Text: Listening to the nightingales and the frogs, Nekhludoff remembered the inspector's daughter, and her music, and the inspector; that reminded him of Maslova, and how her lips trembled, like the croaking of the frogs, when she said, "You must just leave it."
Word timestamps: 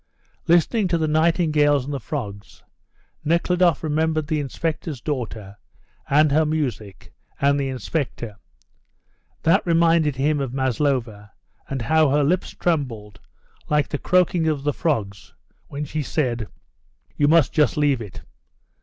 Listening 0.47 0.87
to 0.87 0.97
the 0.97 1.07
nightingales 1.07 1.85
and 1.85 1.93
the 1.93 1.99
frogs, 1.99 2.63
Nekhludoff 3.23 3.83
remembered 3.83 4.25
the 4.25 4.39
inspector's 4.39 4.99
daughter, 4.99 5.57
and 6.09 6.31
her 6.31 6.43
music, 6.43 7.13
and 7.39 7.59
the 7.59 7.67
inspector; 7.69 8.37
that 9.43 9.63
reminded 9.63 10.15
him 10.15 10.39
of 10.39 10.55
Maslova, 10.55 11.31
and 11.69 11.83
how 11.83 12.09
her 12.09 12.23
lips 12.23 12.49
trembled, 12.49 13.19
like 13.69 13.89
the 13.89 13.99
croaking 13.99 14.47
of 14.47 14.63
the 14.63 14.73
frogs, 14.73 15.35
when 15.67 15.85
she 15.85 16.01
said, 16.01 16.47
"You 17.15 17.27
must 17.27 17.53
just 17.53 17.77
leave 17.77 18.01
it." 18.01 18.23